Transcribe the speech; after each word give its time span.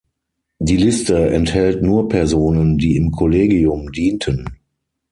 Die 0.57 0.77
Liste 0.77 1.29
enthält 1.29 1.83
nur 1.83 2.07
Personen, 2.09 2.79
die 2.79 2.95
im 2.97 3.11
Kollegium 3.11 3.91
dienten. 3.91 4.57